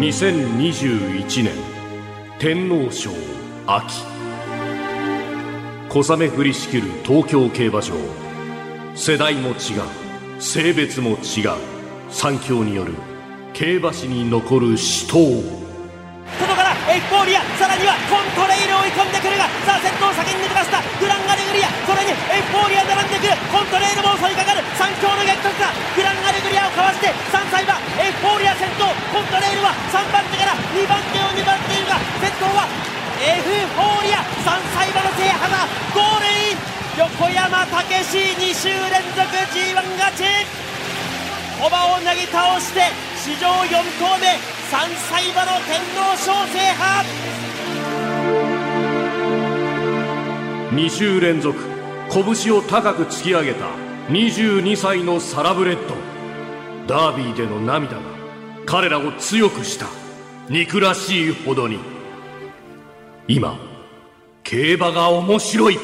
[0.00, 1.52] 2021年
[2.38, 3.10] 天皇賞
[3.66, 4.02] 秋。
[5.90, 7.92] 小雨降りしきる東京競馬場。
[8.94, 9.56] 世代も違う
[10.40, 11.50] 性別も違う
[12.08, 12.94] 三強による
[13.52, 15.69] 競馬史に残る死闘。
[16.90, 23.34] エフフォーリアさらにはコントレイル追い込んでくるがさあ先頭先に抜きましたグランアレグリアそれにエフフォーリア並んでくる。
[23.50, 24.62] コントレイルも襲いかかる。
[24.74, 25.70] 3強の激突だ。
[25.94, 28.90] グランアレグリアをかわして3歳馬エフフォーリア先頭。
[29.14, 32.66] コントレイルは3番手から2番手を2番手いるが先頭は
[33.22, 35.66] エフフォーリア3歳馬の制覇だ。
[35.94, 36.62] ゴールイン。
[36.98, 40.26] 横山武史2週連続 G1 勝ち。
[41.58, 44.59] 駒をなぎ倒して史上4頭目。
[44.70, 44.76] 3
[45.10, 47.04] 歳馬の天皇賞制覇。
[50.76, 51.58] 2週連続
[52.12, 53.64] 拳を高く突き上げた
[54.10, 55.96] 22歳のサラブレッド。
[56.86, 58.02] ダービーでの涙が
[58.64, 59.86] 彼らを強くした。
[60.48, 61.80] 憎らしいほどに。
[63.26, 63.58] 今
[64.44, 65.78] 競馬が面白い。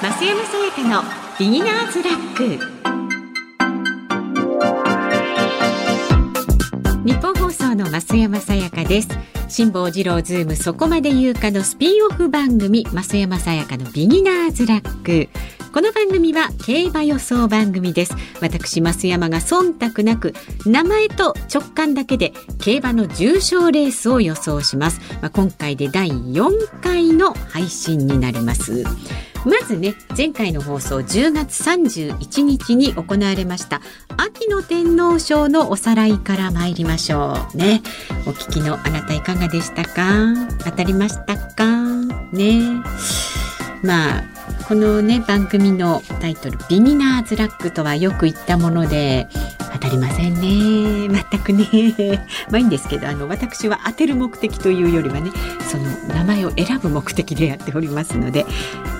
[0.00, 2.58] 増山さやかのビギナーズラック。
[7.04, 9.08] ニッポン放送の増山さやかです。
[9.48, 15.30] 辛坊治郎ズームそこまで言うかのスピンオフ番組増山さやかのビギナーズラック。
[15.72, 18.14] この番組は競馬予想番組です。
[18.42, 20.34] 私増山が忖度なく
[20.66, 28.84] 名前と直感だけで競馬の重賞レースを予想します、まあ、今回で第4回の配信になります。
[29.44, 33.80] まずね前回の放送10月31日に行われました
[34.16, 37.82] 秋の天皇賞のおさらいから参りましょうね。
[38.26, 40.32] お聞きのあなたいかがでしたか？
[40.64, 41.64] 当たりましたか？
[42.32, 42.60] ね。
[43.82, 44.24] まあ
[44.68, 49.26] このね番組のタイトル「ビギナーズラック」とはよく言ったもので
[49.82, 51.08] 当たりませんね。
[51.30, 52.26] 全くね。
[52.50, 55.30] まあいいんですけどあの私は当てる目的というよりはね
[55.68, 55.84] その
[56.14, 58.46] 名前を選ぶ目的でやっておりますので。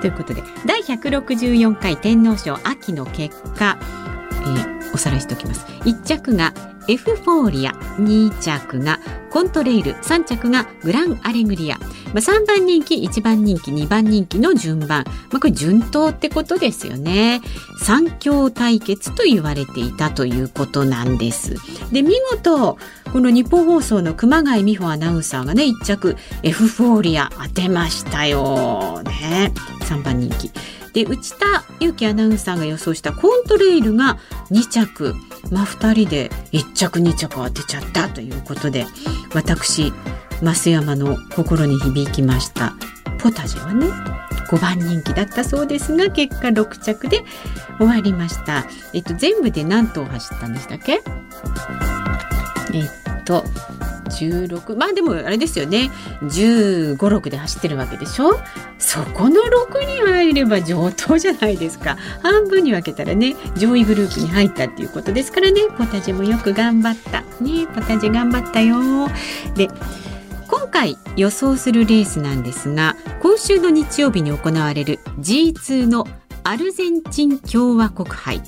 [0.00, 5.66] ということで第164回天皇賞秋の結果、えー、おさらいしておきます。
[5.80, 6.54] 1着が
[6.88, 8.98] エフフォーリア2着が
[9.30, 17.42] コントレイル3着がグランアレグリア、まあ、3番人気1番人気2番人気の順番、まあ、これ順当ってことですよね。
[17.80, 21.56] 三強対決と言われていたということなんです。
[21.92, 22.78] で見事
[23.12, 29.52] この日本放送の熊谷美穂アナウンサーがね1着エフフォーリア当てましたよね。
[29.80, 30.50] 3番人気。
[30.92, 34.18] で内田裕樹アナウンサーが予想したコントレイルが
[34.50, 35.14] 2着。
[35.50, 38.86] まあ2人で1着2着当てちゃったということで
[39.34, 39.92] 私
[40.42, 42.74] 増山の心に響きました。
[43.18, 43.86] ポタジェはね
[44.48, 47.24] 5番人気だったそうですが結果6着で
[47.78, 48.66] 終わりました。
[48.92, 51.00] えっと全部で何頭走ったんでしたっけ？
[52.74, 53.44] えっと
[54.08, 55.90] 16まあでもあれですよね。
[56.22, 58.38] 1 5 6で走ってるわけでしょ？
[58.78, 61.96] そこの6に入れば上等じゃないですか。
[62.22, 65.62] 半分に分けたらね上位グループに入ったっていうことですからね。
[65.76, 67.22] ポタジェもよく頑張った。
[67.42, 69.08] ねポタジェ頑張ったよ。
[69.54, 69.68] で
[70.48, 76.06] 今回予想するレースなんですが今週の日曜日に行われる G2 の
[76.44, 78.40] アルゼンチン共和国杯。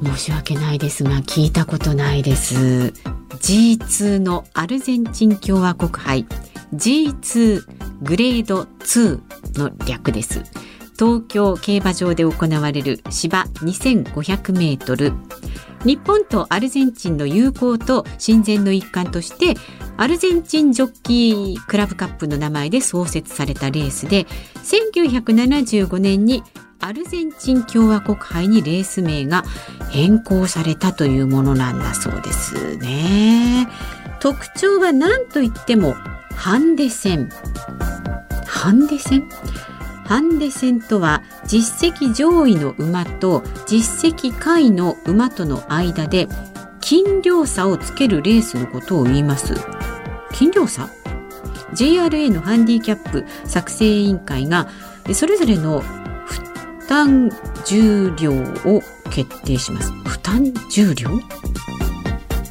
[0.00, 2.94] 申し訳ないですが聞いたことないです。
[3.40, 6.26] G2 のアルゼンチン共和国杯。
[6.74, 7.62] G2
[8.02, 9.20] グレード2
[9.58, 10.42] の略です。
[10.98, 15.12] 東京競馬場で行われる芝2500メートル。
[15.84, 19.54] 日本とアルゼンチンの友好と親善の一環として
[19.96, 24.26] アルゼンチンジョッキークラブカップの名前で創設されたレースで
[24.64, 26.42] 1975年に
[26.80, 29.42] アルゼンチン共和国杯にレース名が
[29.90, 33.68] 変更されたというものなんだそうですね。
[34.20, 35.94] 特徴は何といっても
[36.34, 37.30] ハンデ戦。
[38.46, 39.28] ハンデ戦？
[40.04, 46.28] ハンデ戦とは実績上位の馬と実績下位の馬との間で
[46.80, 49.54] 斤量差をつけるレースのことを言います。
[50.32, 50.88] 斤量差
[51.74, 54.68] ？JRA のハンディキャップ作成委員会が
[55.12, 55.82] それぞれの
[56.88, 57.30] 担
[57.66, 59.92] 重量を決定します。
[59.92, 61.10] 負担重量？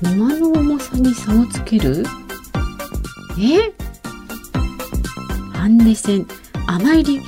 [0.03, 2.05] 馬の重さに差をつける？
[3.39, 3.73] え？
[5.57, 6.27] ハンデ戦
[6.67, 7.19] あまり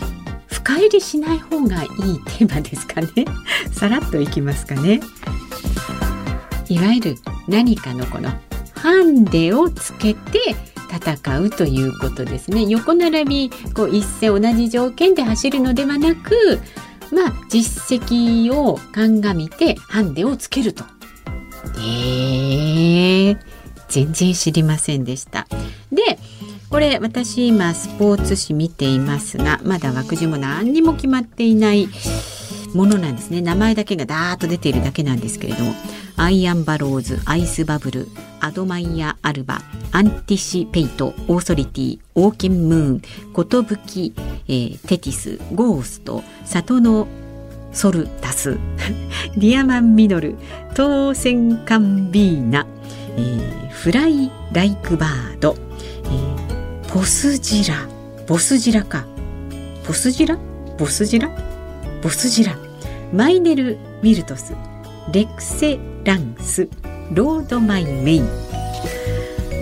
[0.47, 1.89] 深入りしない方がいい
[2.25, 3.25] テーマですかね？
[3.73, 5.00] さらっといきますかね。
[6.69, 7.15] いわゆる
[7.47, 8.29] 何かのこの
[8.75, 10.55] ハンデをつけて
[10.91, 12.65] 戦うということですね。
[12.65, 16.59] 横並びこう一斉同じ条件で走るのではなく
[17.11, 20.83] まあ実績を鑑みてハンデをつけると。
[21.77, 23.38] えー、
[23.88, 25.47] 全然知りませんでした。
[25.91, 26.19] で
[26.69, 31.88] これ私今スポーツ紙見ていますがまだ枠順も何にも決まっていない
[32.75, 35.73] ものなんですね名前だけがダーッと出ているだけなんですけれども
[36.15, 38.07] アイアンバローズアイスバブル
[38.39, 43.01] アドマイヤアルバアンティシペイトオーソリティオーケンムーン
[43.33, 44.13] コトブキ、
[44.50, 47.07] えー、テティスゴースト里の
[47.72, 48.57] ソルタス
[49.38, 50.36] ディアマンミノル
[50.74, 52.66] トーセンカンビーナ、
[53.16, 55.56] えー、フライライクバード、
[56.06, 57.88] えー、ポスジラ
[58.30, 59.07] ボスジラか。
[59.88, 60.38] ポスジラ？
[60.78, 61.31] ボスジラ？
[62.04, 62.56] ボスジラ。
[63.12, 64.54] マイネル・ウィルトス
[65.12, 66.69] レクセランス
[67.12, 68.30] ロードマイウェイ。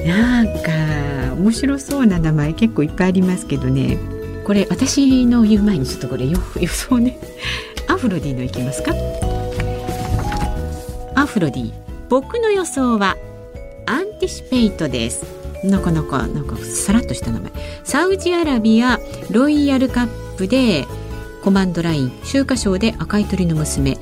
[0.06, 3.98] なんか面白そうな名前結構いっぱいありますけどね。
[4.47, 6.38] これ私の言う前にちょっとこれ 予
[6.69, 7.19] 想ね。
[7.89, 8.94] アフロディのいきますか。
[11.15, 11.71] アフロディ
[12.07, 13.17] 僕の予想は
[13.85, 15.25] アンティシペイトです。
[15.65, 17.51] なかなかなんかさらっとした名前。
[17.83, 19.01] サウジアラビア
[19.31, 20.07] ロイヤルカッ
[20.38, 20.88] プで
[21.43, 23.97] コマンドライン秋華賞で赤い鳥の娘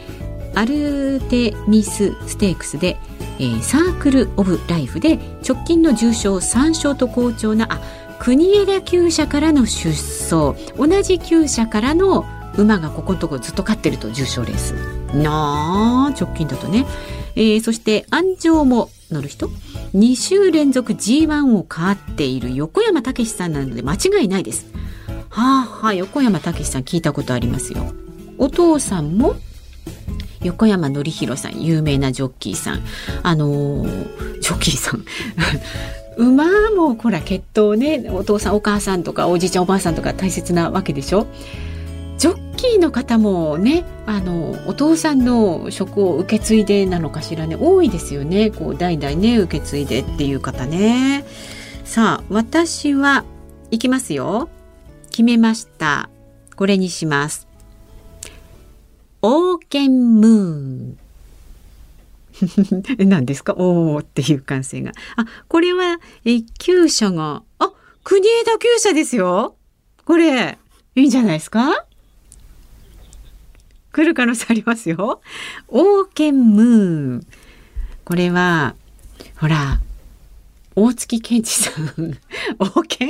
[0.54, 2.98] アルテミスステークスで、
[3.40, 5.18] えー、サークル・オブ・ライフで
[5.48, 10.56] 直近の重賞3勝と好調なあ国枝厩舎からの出走。
[10.78, 12.26] 同じ厩舎からの
[12.58, 14.74] 馬がここのところずっと勝ってると重賞レース。
[15.14, 16.86] なあ直近だとね、
[17.36, 19.50] えー、そして安城も乗る人。
[19.94, 24.68] 2週連続 G1 を勝っている横山武さんなので間違いないです。
[25.30, 27.94] はあはあ横山武さん聞いたことありますよ。
[28.38, 29.36] お父さんも
[30.42, 32.82] 横山典弘さん有名なジョッキーさん。
[33.24, 35.04] あのー、ジョッキーさん。
[36.18, 38.10] 馬もほら血統ね。
[38.12, 41.28] お父さんお母さんとかおじいちゃんおばあさんとか大切なわけでしょ。
[42.18, 47.58] ジョッキーの方もねあのお父さんの職を受け継いでなのかしらね。
[47.60, 48.52] 多いですよね。
[48.52, 51.26] こう代々ね受け継いでっていう方ね。
[51.84, 53.26] さあ私は
[53.72, 54.50] いきますよ。
[55.10, 56.10] 決めました。
[56.56, 57.48] これにします。
[59.22, 60.30] オーケンムー
[60.94, 61.05] ン。
[63.06, 63.54] 何ですか？
[63.58, 64.92] おーっていう感性が。
[65.16, 67.72] あ、これは、え、厩舎が、あ、
[68.04, 69.56] 国枝厩舎ですよ。
[70.06, 70.58] これ、
[70.96, 71.86] いいんじゃないですか？
[73.92, 75.22] 来る可能性ありますよ。
[75.70, 77.28] オーケンムーン。
[78.04, 78.76] これは、
[79.38, 79.80] ほら、
[80.76, 82.18] 大月健二さん。
[82.60, 83.10] 王権？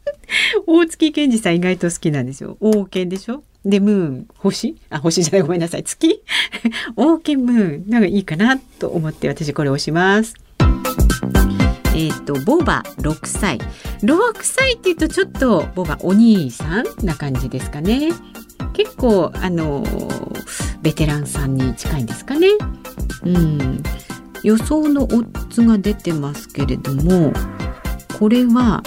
[0.66, 2.56] 大月健二さん意外と好きなんですよ。
[2.60, 3.44] 王権でしょ？
[3.66, 4.76] で、ムーン、星？
[4.90, 5.82] あ、星じゃない、ごめんなさい。
[5.82, 6.22] 月？
[6.94, 7.90] 王権ムーン。
[7.90, 10.34] なんかいいかなと思って私これ押します。
[11.94, 13.58] えっ、ー、と、ボバ6歳。
[14.02, 18.10] 6歳って言うとちょっとボバお兄さんな感じですかね。
[18.72, 19.82] 結構、あの、
[20.82, 22.48] ベテランさんに近いんですかね。
[23.24, 23.82] うん。
[24.44, 27.32] 予想のオッズが出てますけれども、
[28.18, 28.82] これは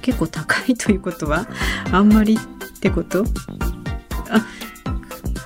[0.00, 1.46] 結構高いということは
[1.90, 3.24] あんまりってこと？
[4.32, 4.46] あ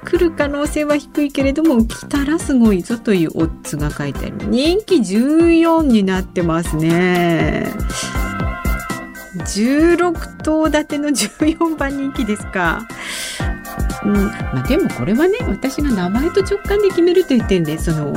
[0.06, 4.36] 来る可能性は低いけれども来たらすごいぞというオッズが書いてある。
[4.46, 7.66] 人気14になってますね。
[9.38, 12.86] 16頭立ての14番人気ですか。
[14.04, 14.14] うん。
[14.14, 18.14] まあ、でもこれはね私が名前と直感で決めるという点でその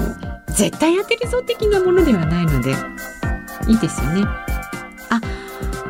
[0.50, 2.76] 絶対当てるぞ的なものではないので
[3.68, 4.24] いいですよね。
[5.10, 5.20] あ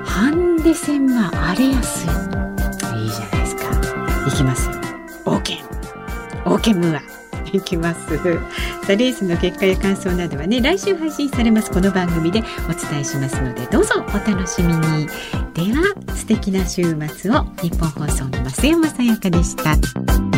[0.06, 2.49] ハンデ戦は荒れやすい
[4.22, 4.68] かいきます。
[4.68, 4.74] よ
[5.26, 7.02] オーケーオーケームーア。
[7.52, 8.18] いきます。
[8.18, 15.08] さあレースの結果や感想などはね来週配信されますこの番組でお伝えしますのでどうぞお楽しみに。
[15.54, 17.44] では素敵な週末を。
[17.62, 20.29] 日本放送の増山さやかでした。